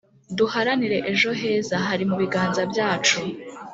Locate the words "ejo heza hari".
1.11-2.03